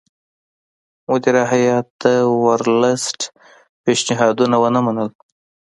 مدیره 1.07 1.43
هیات 1.53 1.87
د 2.03 2.05
ورلسټ 2.45 3.19
پېشنهادونه 3.83 4.55
ونه 4.59 4.79
منل. 4.85 5.09